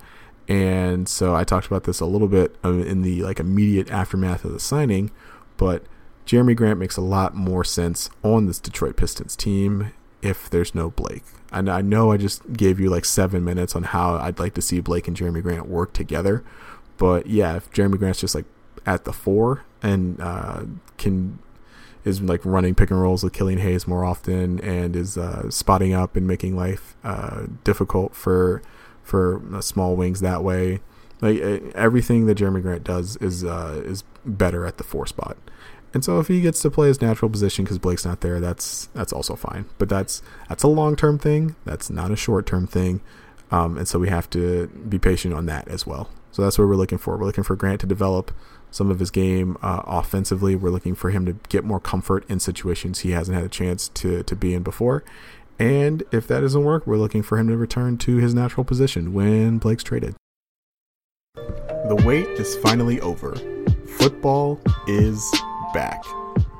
[0.47, 4.43] And so I talked about this a little bit uh, in the like immediate aftermath
[4.43, 5.11] of the signing,
[5.57, 5.83] but
[6.25, 10.89] Jerami Grant makes a lot more sense on this Detroit Pistons team if there's no
[10.89, 11.23] Blake.
[11.51, 14.61] And I know I just gave you like seven minutes on how I'd like to
[14.61, 16.43] see Blake and Jerami Grant work together,
[16.97, 18.45] but yeah, if Jerami Grant's just like
[18.85, 20.63] at the four and uh,
[20.97, 21.39] can
[22.05, 25.93] is like running pick and rolls with Killian Hayes more often and is uh, spotting
[25.93, 28.61] up and making life uh, difficult for
[29.03, 30.81] for uh, small wings that way.
[31.21, 31.39] Like
[31.75, 35.37] everything that Jerami Grant does is uh, is better at the four spot.
[35.93, 38.87] And so if he gets to play his natural position because Blake's not there, that's
[38.93, 39.65] that's also fine.
[39.77, 41.55] But that's that's a long term thing.
[41.65, 43.01] That's not a short term thing.
[43.51, 46.09] Um, and so we have to be patient on that as well.
[46.31, 47.15] So that's what we're looking for.
[47.15, 48.31] We're looking for Grant to develop
[48.71, 50.55] some of his game uh, offensively.
[50.55, 53.89] We're looking for him to get more comfort in situations he hasn't had a chance
[53.89, 55.03] to, to be in before.
[55.59, 59.13] And if that doesn't work, we're looking for him to return to his natural position
[59.13, 60.15] when Blake's traded.
[61.35, 63.35] The wait is finally over.
[63.85, 65.31] Football is
[65.73, 66.03] back.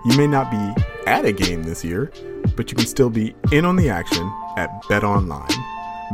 [0.05, 2.11] You may not be at a game this year,
[2.55, 5.47] but you can still be in on the action at Bet Online.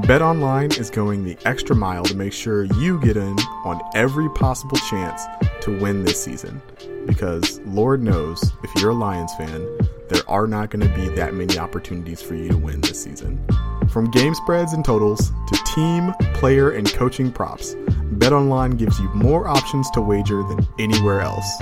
[0.02, 4.78] BetOnline is going the extra mile to make sure you get in on every possible
[4.78, 5.24] chance
[5.62, 6.62] to win this season.
[7.06, 9.68] Because Lord knows, if you're a Lions fan,
[10.08, 13.46] there are not going to be that many opportunities for you to win this season.
[13.90, 17.76] From game spreads and totals to team, player, and coaching props,
[18.14, 21.62] BetOnline gives you more options to wager than anywhere else.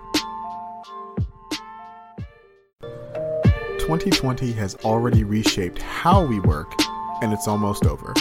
[3.91, 6.71] 2020 has already reshaped how we work,
[7.21, 8.13] and it's almost over.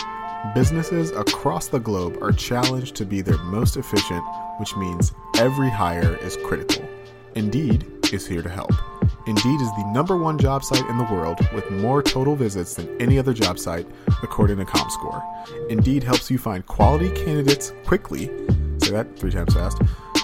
[0.52, 4.24] Businesses across the globe are challenged to be their most efficient,
[4.58, 6.84] which means every hire is critical.
[7.36, 8.72] Indeed is here to help.
[9.28, 13.00] Indeed is the number one job site in the world with more total visits than
[13.00, 13.86] any other job site,
[14.24, 15.22] according to ComScore.
[15.70, 18.26] Indeed helps you find quality candidates quickly,
[18.78, 19.80] say that three times fast,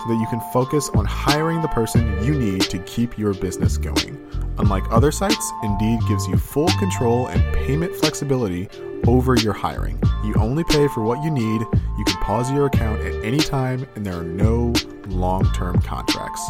[0.06, 4.22] that you can focus on hiring the person you need to keep your business going.
[4.58, 8.68] Unlike other sites, Indeed gives you full control and payment flexibility
[9.06, 10.00] over your hiring.
[10.24, 11.60] You only pay for what you need.
[11.98, 14.72] You can pause your account at any time, and there are no
[15.08, 16.44] long term contracts.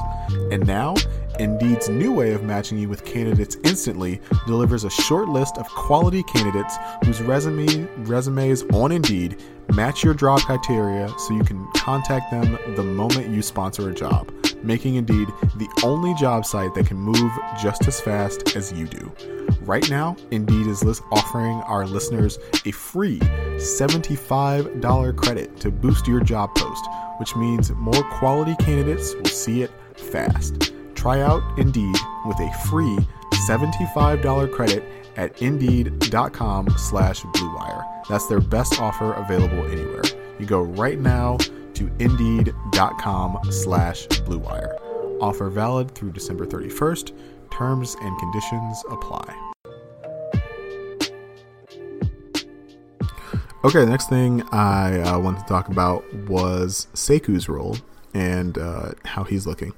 [0.51, 0.95] And now,
[1.38, 6.23] Indeed's new way of matching you with candidates instantly delivers a short list of quality
[6.23, 9.37] candidates whose resume resumes on Indeed
[9.75, 14.33] match your job criteria so you can contact them the moment you sponsor a job,
[14.62, 19.12] making Indeed the only job site that can move just as fast as you do.
[19.61, 26.55] Right now, Indeed is offering our listeners a free $75 credit to boost your job
[26.55, 26.85] post,
[27.18, 30.72] which means more quality candidates will see it fast.
[30.94, 32.98] Try out Indeed with a free
[33.48, 34.85] $75 credit
[35.16, 37.85] at indeed.com slash bluewire.
[38.09, 40.02] That's their best offer available anywhere.
[40.38, 41.38] You go right now
[41.74, 44.79] to indeed.com slash bluewire.
[45.20, 47.12] Offer valid through December 31st.
[47.50, 49.46] Terms and conditions apply.
[53.64, 57.79] Okay, next thing I uh, wanted to talk about was Sekou's role
[58.14, 59.73] and uh, how he's looking.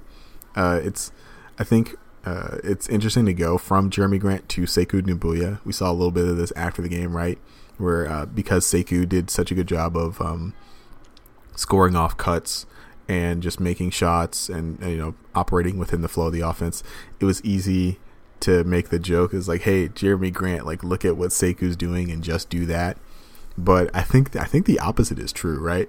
[0.54, 1.12] Uh, it's,
[1.58, 5.60] I think, uh, it's interesting to go from Jerami Grant to Sekou Doumbouya.
[5.64, 7.38] We saw a little bit of this after the game, right?
[7.78, 10.54] Where uh, because Sekou did such a good job of um,
[11.54, 12.66] scoring off cuts
[13.08, 16.82] and just making shots and, and, you know operating within the flow of the offense,
[17.20, 18.00] it was easy
[18.40, 22.10] to make the joke is like, hey, Jerami Grant, like look at what Sekou's doing
[22.10, 22.98] and just do that.
[23.58, 25.88] But I think I think the opposite is true, right?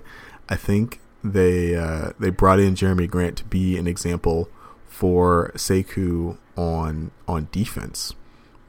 [0.50, 4.50] I think they uh, they brought in Jerami Grant to be an example
[4.88, 8.16] for Sekou on on defense,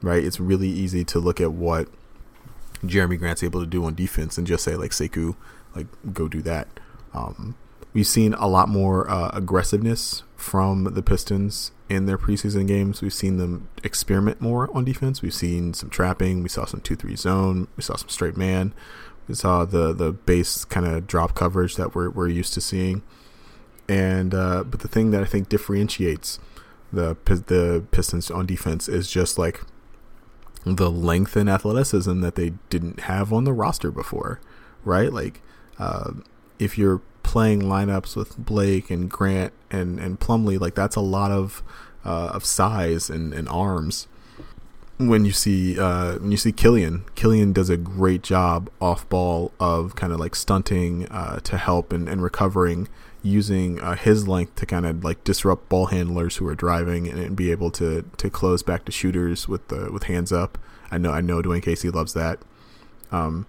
[0.03, 0.23] right?
[0.23, 1.87] It's really easy to look at what
[2.83, 5.35] Jerami Grant's able to do on defense and just say like Sekou,
[5.75, 6.67] like go do that.
[7.11, 7.55] Um,
[7.93, 13.01] we've seen a lot more uh, aggressiveness from the Pistons in their preseason games.
[13.01, 15.21] We've seen them experiment more on defense.
[15.21, 16.41] We've seen some trapping.
[16.41, 17.67] We saw some two three zone.
[17.75, 18.73] We saw some straight man.
[19.27, 23.03] We saw the the base kind of drop coverage that we're we're used to seeing.
[23.89, 26.39] And uh, but the thing that I think differentiates
[26.93, 29.59] the the Pistons on defense is just like
[30.65, 34.39] the length and athleticism that they didn't have on the roster before,
[34.85, 35.11] right?
[35.11, 35.41] Like
[35.77, 36.11] uh,
[36.57, 41.31] if you're playing lineups with Blake and Grant and and Plumlee, like that's a lot
[41.31, 41.63] of
[42.03, 44.09] uh, of size and, and arms.
[44.97, 49.53] When you see uh, when you see Killian, Killian does a great job off ball
[49.61, 52.89] of kind of like stunting uh, to help and, and recovering
[53.23, 57.17] using uh, his length to kind of like disrupt ball handlers who are driving and,
[57.19, 60.57] and, be able to to close back to shooters with the with hands up.
[60.91, 62.39] I know I know Dwane Casey loves that.
[63.09, 63.45] Um,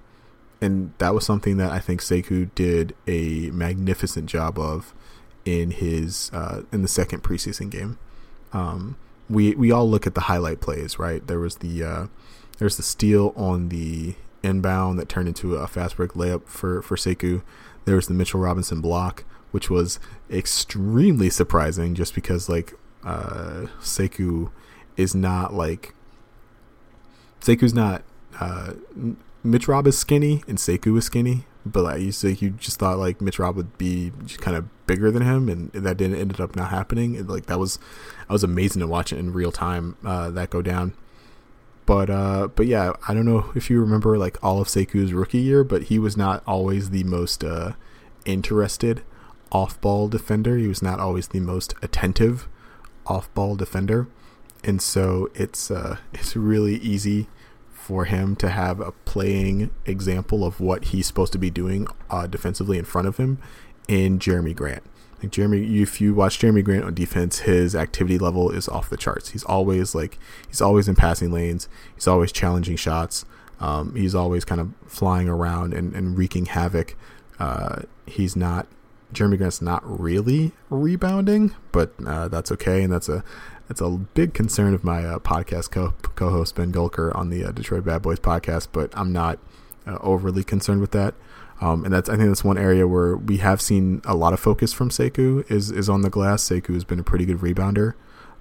[0.62, 4.94] and that was something that I think Sekou did a magnificent job of
[5.44, 7.98] in his uh, in the second preseason game.
[8.52, 8.96] Um,
[9.28, 11.26] we we all look at the highlight plays, right?
[11.26, 12.06] There was the uh,
[12.58, 16.96] there's the steal on the inbound that turned into a fast break layup for for
[16.96, 17.42] Sekou.
[17.84, 23.66] There was the Mitchell Robinson block which was extremely surprising just because like uh
[24.96, 25.94] is not like
[27.40, 28.02] Sekou's not
[28.40, 28.72] uh
[29.44, 32.98] Mitch Rob is skinny and Sekou is skinny, but like you say you just thought
[32.98, 36.40] like Mitch Rob would be just kind of bigger than him and that didn't ended
[36.40, 37.14] up not happening.
[37.14, 37.78] It, like that was
[38.28, 40.94] that was amazing to watch it in real time uh that go down.
[41.86, 45.40] But uh but yeah, I don't know if you remember like all of Sekou's rookie
[45.40, 47.72] year, but he was not always the most uh
[48.24, 49.02] interested
[49.50, 50.56] off ball defender.
[50.56, 52.48] He was not always the most attentive
[53.06, 54.08] off ball defender.
[54.64, 57.28] And so it's uh, it's really easy
[57.82, 62.28] for him to have a playing example of what he's supposed to be doing uh,
[62.28, 63.38] defensively in front of him
[63.88, 64.84] in Jerami Grant.
[65.20, 68.96] Like Jerami, if you watch Jerami Grant on defense, his activity level is off the
[68.96, 69.30] charts.
[69.30, 70.16] He's always like
[70.46, 71.68] he's always in passing lanes.
[71.94, 73.24] He's always challenging shots.
[73.58, 76.96] Um, he's always kind of flying around and, and wreaking havoc.
[77.40, 78.68] Uh, he's not
[79.12, 83.24] Jerami Grant's not really rebounding, but uh, that's okay, and that's a
[83.68, 87.52] that's a big concern of my uh, podcast co- co-host Ben Gulker on the uh,
[87.52, 88.68] Detroit Bad Boys podcast.
[88.72, 89.38] But I'm not
[89.86, 91.14] uh, overly concerned with that,
[91.60, 94.40] um, and that's I think that's one area where we have seen a lot of
[94.40, 96.42] focus from Sekou is is on the glass.
[96.42, 97.94] Sekou has been a pretty good rebounder,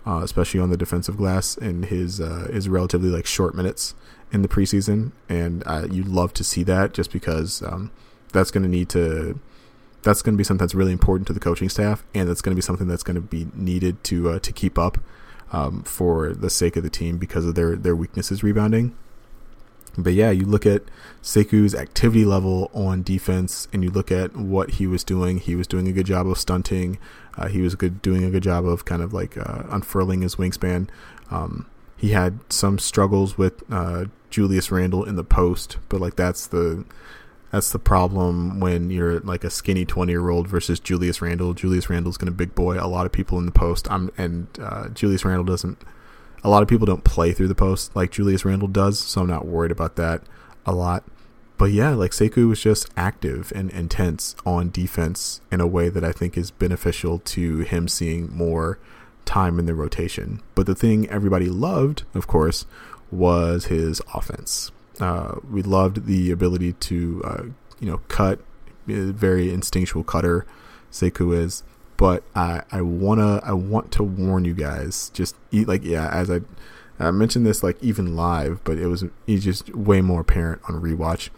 [0.06, 3.96] uh, especially on the defensive glass in his uh, his relatively like short minutes
[4.32, 7.92] in the preseason, and you'd love to see that just because um,
[8.32, 9.40] that's going to need to
[10.04, 12.52] that's going to be something that's really important to the coaching staff, and that's going
[12.52, 14.98] to be something that's going to be needed to uh, to keep up
[15.52, 18.96] um, for the sake of the team because of their their weaknesses rebounding.
[19.98, 20.84] But yeah, you look at
[21.22, 25.40] Sekou's activity level on defense, and you look at what he was doing.
[25.40, 26.98] He was doing a good job of stunting.
[27.38, 30.36] Uh, he was good doing a good job of kind of like uh, unfurling his
[30.36, 30.88] wingspan.
[31.30, 36.48] Um, he had some struggles with uh, Julius Randle in the post, but like that's
[36.48, 36.86] the
[37.52, 41.54] That's the problem when you're like a skinny 20 year old versus Julius Randle.
[41.54, 43.92] Julius Randle's going to big boy a lot of people in the post.
[43.92, 45.78] I'm and uh, Julius Randle doesn't.
[46.44, 49.28] A lot of people don't play through the post like Julius Randle does, so I'm
[49.28, 50.24] not worried about that
[50.66, 51.04] a lot.
[51.58, 56.04] But yeah, like Sekou was just active and intense on defense in a way that
[56.04, 58.80] I think is beneficial to him seeing more
[59.26, 60.42] time in the rotation.
[60.56, 62.66] But the thing everybody loved, of course,
[63.12, 64.72] was his offense.
[65.02, 67.44] Uh, we loved the ability to, uh,
[67.80, 68.40] you know, cut.
[68.88, 70.46] Very instinctual cutter,
[70.92, 71.64] Sekou is.
[71.98, 75.10] But I, I wanna, I want to warn you guys.
[75.10, 76.42] Just eat like yeah, as I,
[77.00, 80.82] I mentioned this like even live, but it was it's just way more apparent on
[80.82, 81.30] rewatch.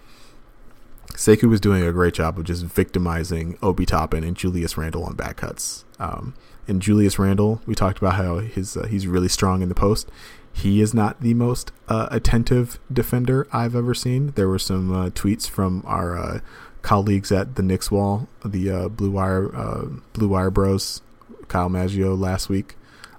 [1.14, 5.16] Sekou was doing a great job of just victimizing Obi Toppin and Julius Randle on
[5.16, 5.86] back cuts.
[6.00, 6.34] Um,
[6.68, 10.10] and Julius Randle, we talked about how his uh, he's really strong in the post.
[10.54, 14.32] He is not the most uh, attentive defender I've ever seen.
[14.36, 16.40] There were some uh, tweets from our uh,
[16.84, 21.02] colleagues at the Knicks Wall, the uh, Blue Wire uh, Blue Wire Bros,
[21.48, 22.76] Kyle Maggio last week.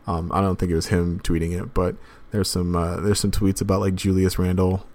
[0.06, 1.96] Um, I don't think it was him tweeting it, but
[2.30, 4.86] there's some there's some tweets about like Julius Randle,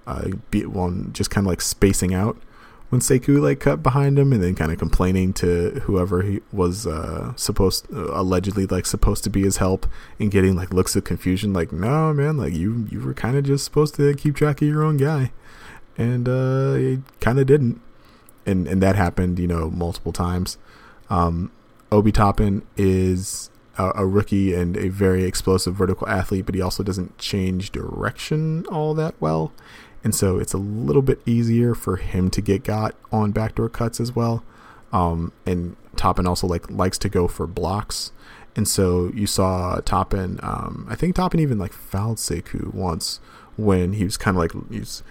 [0.49, 2.37] be, one just kind of like spacing out
[2.89, 6.87] when Sekou like cut behind him and then kind of complaining to whoever he was
[6.87, 9.87] uh, supposed uh, allegedly like supposed to be his help
[10.19, 13.45] and getting like looks of confusion like no man like you you were kind of
[13.45, 15.31] just supposed to keep track of your own guy.
[15.97, 17.79] And uh he kind of didn't.
[18.45, 20.57] And and that happened you know multiple times.
[21.09, 21.51] Um
[21.91, 26.83] Obi Toppin is a, a rookie and a very explosive vertical athlete but he also
[26.83, 29.51] doesn't change direction all that well
[30.03, 33.99] and so it's a little bit easier for him to get got on backdoor cuts
[33.99, 34.43] as well.
[34.91, 38.11] Um, and Toppin also like likes to go for blocks,
[38.55, 40.39] and so you saw Toppin.
[40.41, 43.19] Um, I think Toppin even like fouled Sekou once
[43.57, 45.03] when he was kind of like he's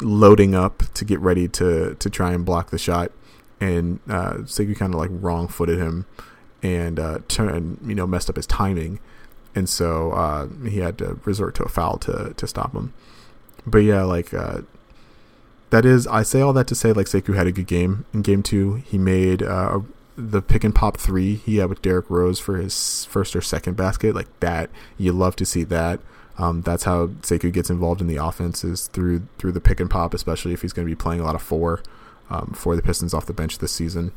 [0.00, 3.10] loading up to get ready to to try and block the shot,
[3.60, 6.06] and uh, Sekou kind of like wrong footed him
[6.62, 9.00] and uh, turn you know messed up his timing,
[9.56, 12.92] and so uh, he had to resort to a foul to to stop him
[13.66, 14.62] but yeah, like uh,
[15.70, 16.06] that is.
[16.06, 18.74] I say all that to say like Sekou had a good game in game two.
[18.74, 19.80] He made uh,
[20.16, 23.76] the pick and pop three he had with Derrick Rose for his first or second
[23.76, 24.14] basket.
[24.14, 26.00] Like that, you love to see that.
[26.38, 29.90] Um, that's how Sekou gets involved in the offense is through through the pick and
[29.90, 31.82] pop, especially if he's going to be playing a lot of four
[32.30, 34.12] um, for the Pistons off the bench this season.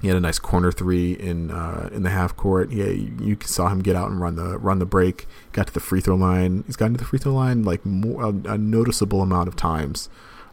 [0.00, 2.70] He had a nice corner three in uh, in the half court.
[2.70, 5.26] Yeah, you, saw him get out and run the run the break.
[5.52, 6.64] Got to the free throw line.
[6.66, 10.08] He's gotten to the free throw line like more, a, a noticeable amount of times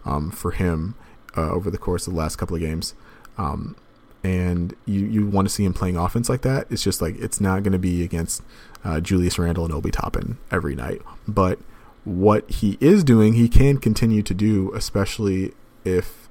[0.06, 0.96] um, for him
[1.38, 2.94] uh, over the course of the last couple of games.
[3.38, 3.76] Um,
[4.24, 6.68] and you you want to see him playing offense like that.
[6.70, 8.44] It's just like it's not going to be against
[8.84, 11.60] uh, Julius Randle and Obi Toppin every night, but
[12.04, 16.27] what he is doing, he can continue to do, especially if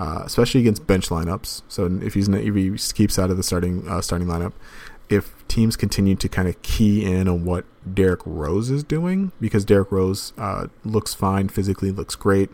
[0.00, 1.60] uh, especially against bench lineups.
[1.68, 4.54] So if he's if he keeps out of the starting uh, starting lineup,
[5.10, 9.66] if teams continue to kind of key in on what Derrick Rose is doing, because
[9.66, 12.48] Derrick Rose uh, looks fine physically, looks great,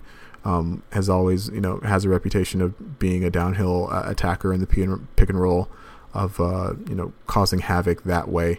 [0.44, 4.58] um, has always you know has a reputation of being a downhill uh, attacker in
[4.58, 5.68] the pick and roll,
[6.14, 8.58] of uh, you know causing havoc that way.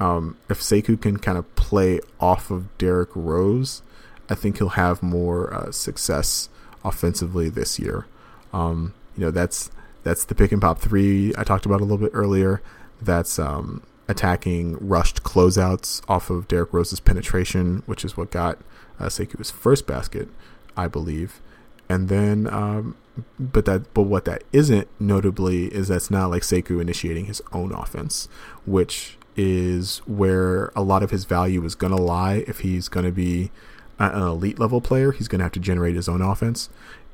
[0.00, 3.82] Um, if Sekou can kind of play off of Derrick Rose,
[4.30, 6.48] I think he'll have more uh, success
[6.82, 8.06] offensively this year.
[8.54, 9.70] Um, you know, that's
[10.04, 12.62] that's the pick and pop three I talked about a little bit earlier.
[13.02, 18.58] That's um, attacking rushed closeouts off of Derrick Rose's penetration, which is what got
[19.00, 20.28] uh, Sekou's first basket,
[20.76, 21.40] I believe.
[21.88, 22.96] And then, um,
[23.38, 27.72] but that, but what that isn't notably is that's not like Sekou initiating his own
[27.72, 28.28] offense,
[28.64, 33.04] which is where a lot of his value is going to lie if he's going
[33.04, 33.50] to be
[33.98, 35.12] an elite level player.
[35.12, 36.68] He's going to have to generate his own offense,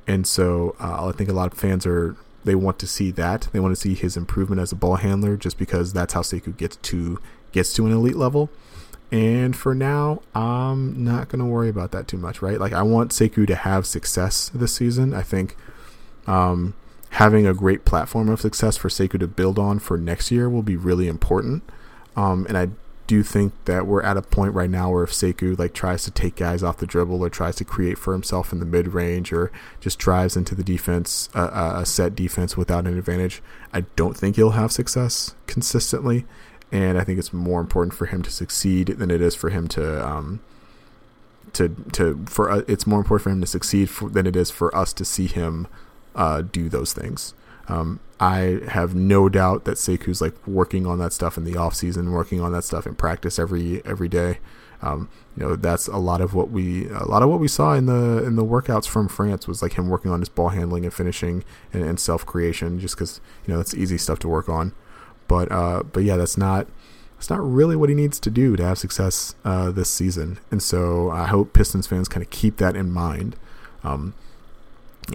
[0.07, 3.49] and so uh, I think a lot of fans are they want to see that
[3.53, 6.57] they want to see his improvement as a ball handler just because that's how Sekou
[6.57, 7.19] gets to
[7.53, 8.51] gets to an elite level.
[9.13, 12.61] And for now, I'm not going to worry about that too much, right?
[12.61, 15.13] Like I want Sekou to have success this season.
[15.15, 15.57] I think
[16.29, 16.75] um,
[17.11, 20.63] having a great platform of success for Sekou to build on for next year will
[20.63, 21.65] be really important.
[22.15, 22.69] Um, and I
[23.11, 26.13] do think that we're at a point right now where if Sekou like tries to
[26.13, 29.33] take guys off the dribble or tries to create for himself in the mid range
[29.33, 29.51] or
[29.81, 33.43] just drives into the defense uh, a set defense without an advantage,
[33.73, 36.25] I don't think he'll have success consistently.
[36.71, 39.67] And I think it's more important for him to succeed than it is for him
[39.69, 40.39] to um,
[41.55, 44.53] to to for uh, it's more important for him to succeed for, than it is
[44.53, 45.67] for us to see him
[46.15, 47.35] uh, do those things.
[47.71, 51.75] Um, I have no doubt that Sekou's like working on that stuff in the off
[51.75, 54.39] season, working on that stuff in practice every every day.
[54.83, 57.75] Um, you know, that's a lot of what we a lot of what we saw
[57.75, 60.85] in the in the workouts from France was like him working on his ball handling
[60.85, 64.49] and finishing and, and self creation, just because you know that's easy stuff to work
[64.49, 64.73] on.
[65.29, 66.67] But uh, but yeah, that's not
[67.17, 70.39] that's not really what he needs to do to have success uh, this season.
[70.51, 73.37] And so I hope Pistons fans kind of keep that in mind.
[73.85, 74.15] Um,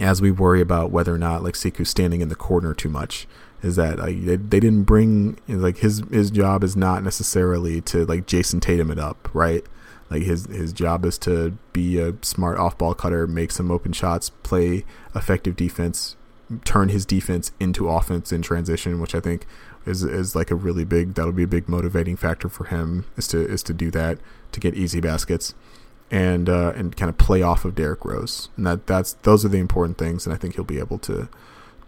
[0.00, 3.26] as we worry about whether or not like Sekou's standing in the corner too much
[3.62, 8.04] is that like they, they didn't bring like his his job is not necessarily to
[8.06, 9.64] like Jayson Tatum it up, right?
[10.10, 13.92] Like his his job is to be a smart off ball cutter, make some open
[13.92, 14.84] shots, play
[15.14, 16.16] effective defense,
[16.64, 19.46] turn his defense into offense in transition, which I think
[19.84, 23.26] is is like a really big that'll be a big motivating factor for him is
[23.28, 24.18] to is to do that
[24.52, 25.54] to get easy baskets
[26.10, 29.48] and uh, and kind of play off of Derrick Rose, and that that's those are
[29.48, 31.28] the important things, and I think he'll be able to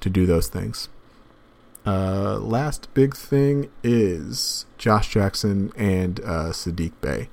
[0.01, 0.89] to do those things.
[1.87, 7.29] Uh, last big thing is Josh Jackson and uh, Saddiq Bey,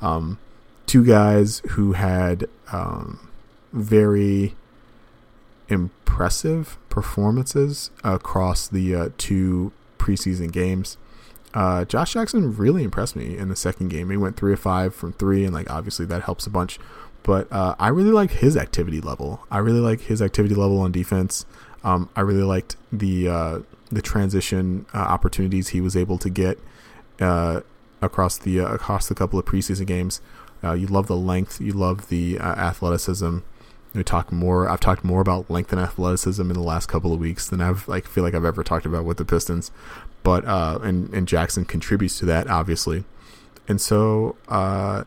[0.00, 0.38] um,
[0.86, 3.28] two guys who had um,
[3.72, 4.56] very
[5.68, 10.96] impressive performances across the uh, two preseason games.
[11.52, 14.10] Uh, Josh Jackson really impressed me in the second game.
[14.10, 16.78] He went three of five from three, and like obviously that helps a bunch.
[17.22, 19.44] But uh, I really like his activity level.
[19.50, 21.44] I really like his activity level on defense.
[21.82, 23.58] Um, I really liked the uh,
[23.90, 26.58] the transition uh, opportunities he was able to get
[27.20, 27.60] uh,
[28.00, 30.20] across the uh, across the couple of preseason games.
[30.62, 31.60] you love the length.
[31.60, 33.38] You love the athleticism.
[33.92, 34.68] We talk more.
[34.68, 37.88] I've talked more about length and athleticism in the last couple of weeks than I've
[37.88, 39.72] like feel like I've ever talked about with the Pistons
[40.22, 43.04] but uh, and and Jackson contributes to that obviously,
[43.68, 45.04] and so uh,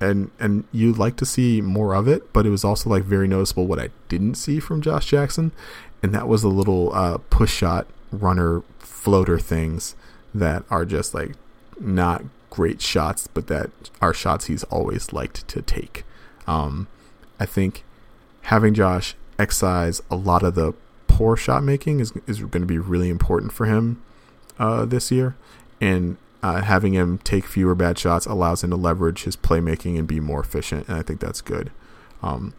[0.00, 3.28] and and you'd like to see more of it, but it was also like very
[3.28, 5.52] noticeable what I didn't see from Josh Jackson,
[6.02, 9.94] and that was the little uh, push shot runner floater things
[10.34, 11.32] that are just like
[11.80, 13.70] not great shots, but that
[14.00, 16.04] are shots he's always liked to take.
[16.46, 16.86] Um,
[17.38, 17.84] I think
[18.42, 20.74] having Josh excise a lot of the
[21.06, 24.02] poor shot making is is going to be really important for him
[24.58, 25.36] uh, this year,
[25.80, 30.06] and uh, having him take fewer bad shots allows him to leverage his playmaking and
[30.06, 31.70] be more efficient, and I think that's good.
[32.22, 32.54] Um,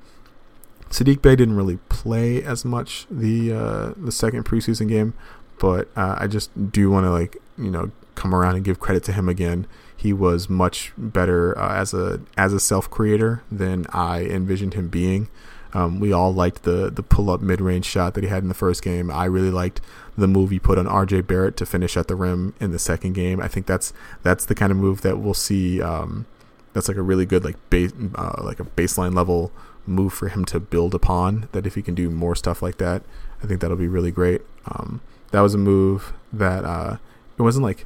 [0.89, 5.13] Saddiq Bey didn't really play as much the uh, the second preseason game,
[5.59, 9.03] but uh, I just do want to like you know come around and give credit
[9.05, 9.67] to him again.
[9.95, 14.87] He was much better uh, as a as a self creator than I envisioned him
[14.87, 15.29] being.
[15.73, 18.49] Um, we all liked the the pull up mid range shot that he had in
[18.49, 19.11] the first game.
[19.11, 19.81] I really liked
[20.17, 23.13] the move he put on RJ Barrett to finish at the rim in the second
[23.13, 23.39] game.
[23.39, 23.93] I think that's
[24.23, 25.81] that's the kind of move that we'll see.
[25.81, 26.25] Um,
[26.73, 29.51] that's like a really good like base uh, like a baseline level
[29.85, 31.47] move for him to build upon.
[31.51, 33.03] That if he can do more stuff like that,
[33.43, 34.41] I think that'll be really great.
[34.65, 35.01] Um,
[35.31, 36.97] that was a move that uh,
[37.37, 37.85] it wasn't like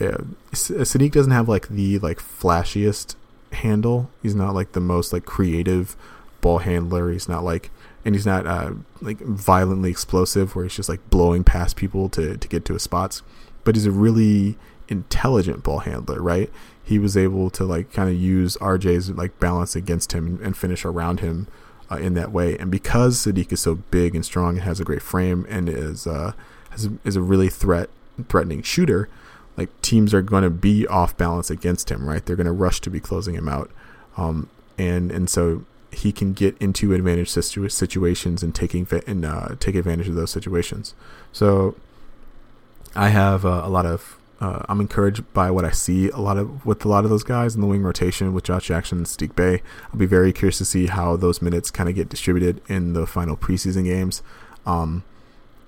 [0.00, 3.16] uh, Saddiq doesn't have like the like flashiest
[3.52, 4.10] handle.
[4.22, 5.96] He's not like the most like creative
[6.40, 7.10] ball handler.
[7.10, 7.70] He's not like,
[8.04, 12.36] and he's not uh, like violently explosive where he's just like blowing past people to
[12.36, 13.22] to get to his spots.
[13.64, 14.56] But he's a really
[14.88, 16.50] intelligent ball handler, right?
[16.82, 20.84] He was able to like kind of use RJ's like balance against him and finish
[20.84, 21.46] around him
[21.90, 22.56] uh, in that way.
[22.58, 26.06] And because Saddiq is so big and strong and has a great frame and is
[26.06, 26.32] uh,
[26.70, 27.90] has, is a really threat
[28.28, 29.08] threatening shooter,
[29.56, 32.24] like teams are going to be off balance against him, right?
[32.24, 33.70] They're going to rush to be closing him out.
[34.16, 39.74] Um, and and so he can get into advantage situations and taking and uh, take
[39.74, 40.94] advantage of those situations.
[41.32, 41.74] So
[42.94, 46.38] I have uh, a lot of uh, I'm encouraged by what I see a lot
[46.38, 49.06] of with a lot of those guys in the wing rotation with Josh Jackson and
[49.06, 49.62] Saddiq Bey.
[49.92, 53.06] I'll be very curious to see how those minutes kind of get distributed in the
[53.06, 54.22] final preseason games.
[54.64, 55.04] Um,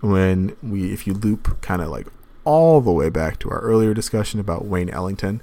[0.00, 2.06] when we if you loop kind of like
[2.44, 5.42] all the way back to our earlier discussion about Wayne Ellington,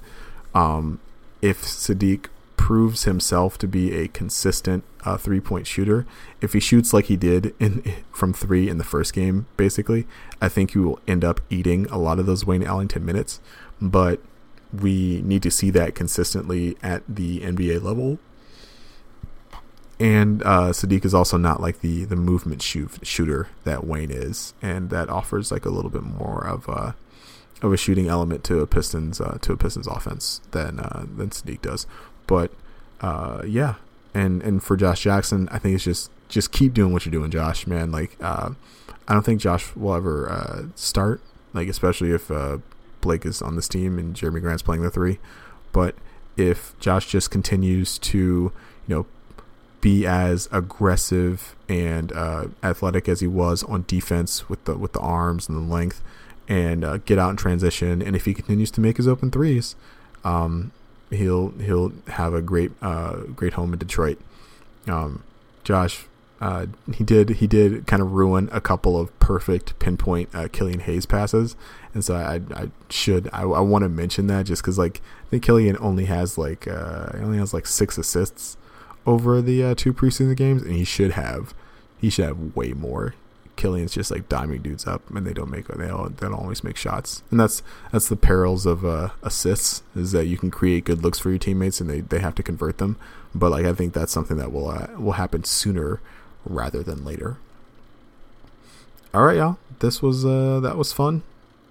[0.54, 0.98] um,
[1.40, 2.26] if Saddiq
[2.70, 6.06] proves himself to be a consistent uh, three point shooter,
[6.40, 10.06] if he shoots like he did in from three in the first game, basically,
[10.40, 13.40] I think he will end up eating a lot of those Wayne Ellington minutes.
[13.82, 14.20] But
[14.72, 18.20] we need to see that consistently at the NBA level.
[19.98, 24.54] And uh, Saddiq is also not like the the movement shoot, shooter that Wayne is,
[24.62, 26.94] and that offers like a little bit more of a
[27.62, 31.30] of a shooting element to a Pistons uh, to a Pistons offense than uh, than
[31.30, 31.86] Saddiq does.
[32.30, 32.52] But
[33.00, 33.74] uh, yeah,
[34.14, 37.28] and and for Josh Jackson, I think it's just just keep doing what you're doing,
[37.28, 37.66] Josh.
[37.66, 38.50] Man, like uh,
[39.08, 41.20] I don't think Josh will ever uh, start,
[41.52, 42.58] like especially if uh,
[43.00, 45.18] Blake is on this team and Jerami Grant's playing the three.
[45.72, 45.96] But
[46.36, 48.52] if Josh just continues to, you
[48.86, 49.06] know,
[49.80, 55.00] be as aggressive and uh, athletic as he was on defense with the with the
[55.00, 56.00] arms and the length,
[56.46, 59.74] and uh, get out in transition, and if he continues to make his open threes,
[60.22, 60.70] um,
[61.10, 64.18] he'll he'll have a great uh, great home in Detroit.
[64.86, 65.22] Um,
[65.64, 66.06] Josh,
[66.40, 70.80] uh, he did he did kind of ruin a couple of perfect pinpoint uh, Killian
[70.80, 71.56] Hayes passes,
[71.92, 75.30] and so I I should I, I want to mention that just because like I
[75.30, 78.56] think Killian only has like uh, only has like six assists
[79.06, 81.54] over the uh, two preseason games, and he should have
[82.00, 83.14] he should have way more.
[83.60, 86.64] Killian's just like diming dudes up, and they don't make they don't, they don't always
[86.64, 90.86] make shots, and that's that's the perils of uh, assists is that you can create
[90.86, 92.96] good looks for your teammates, and they, they have to convert them.
[93.34, 96.00] But like I think that's something that will uh, will happen sooner
[96.46, 97.36] rather than later.
[99.12, 99.58] All right, y'all.
[99.80, 101.22] This was uh that was fun.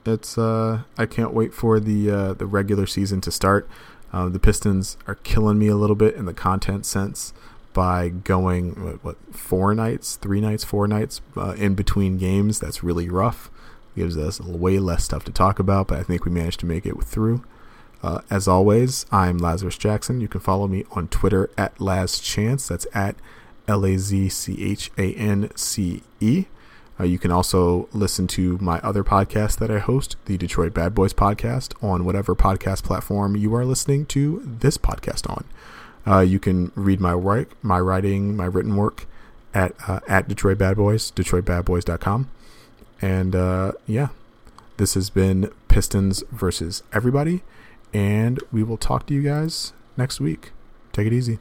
[0.05, 3.67] It's uh I can't wait for the uh the regular season to start.
[4.13, 7.33] Uh, the Pistons are killing me a little bit in the content sense
[7.73, 12.59] by going what, what four nights, three nights, four nights uh, in between games.
[12.59, 13.49] That's really rough.
[13.95, 16.85] Gives us way less stuff to talk about, but I think we managed to make
[16.85, 17.43] it through.
[18.01, 20.21] Uh, as always, I'm Lazarus Jackson.
[20.21, 22.67] You can follow me on Twitter at LazChance.
[22.67, 23.15] That's at
[23.67, 26.45] L A Z C H A N C E.
[26.99, 30.93] Uh, you can also listen to my other podcast that I host, the Detroit Bad
[30.93, 35.45] Boys podcast, on whatever podcast platform you are listening to this podcast on.
[36.09, 39.05] Uh, you can read my work, my writing, my written work
[39.53, 42.29] at uh, at Detroit Bad Boys, DetroitBadBoys.com.
[43.01, 44.07] And uh, yeah,
[44.77, 47.43] this has been Pistons versus everybody,
[47.93, 50.51] and we will talk to you guys next week.
[50.91, 51.39] Take it easy.